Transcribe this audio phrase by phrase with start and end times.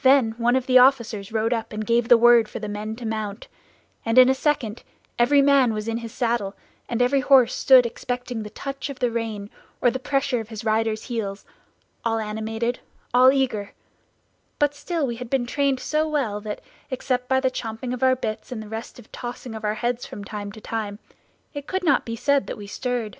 [0.00, 3.04] "Then one of the officers rode up and gave the word for the men to
[3.04, 3.48] mount,
[4.02, 4.82] and in a second
[5.18, 6.56] every man was in his saddle,
[6.88, 9.50] and every horse stood expecting the touch of the rein,
[9.82, 11.44] or the pressure of his rider's heels,
[12.02, 12.80] all animated,
[13.12, 13.74] all eager;
[14.58, 18.16] but still we had been trained so well that, except by the champing of our
[18.16, 20.98] bits, and the restive tossing of our heads from time to time,
[21.52, 23.18] it could not be said that we stirred.